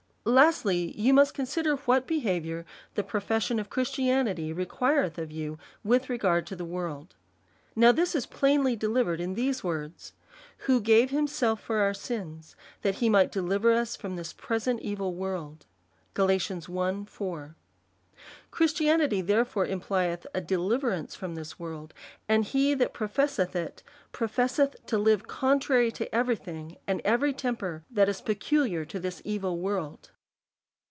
[0.23, 2.63] Lastly, you must consider what behaviour
[2.93, 7.15] the pro fession of Christianity requireth of you, with regard to the world:
[7.75, 10.13] Now this is plainly delivered in these words;
[10.67, 15.15] Who gave himself for our sins, that he might deliver us from this present evil
[15.15, 15.65] world.
[16.13, 16.29] Gal.
[16.29, 16.37] i.
[17.07, 17.55] 4.
[18.51, 21.91] Christianity, therefore, implieth adeliverance from this world;
[22.29, 23.81] and he that professeth it,
[24.11, 29.23] professeth to live contrary to every thing and every temper that is peculiar to this
[29.25, 30.11] evil world.